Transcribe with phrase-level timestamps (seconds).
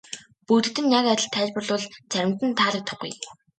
[0.47, 3.11] Бүгдэд нь яг адил тайлбарлавал заримд нь таалагдахгүй.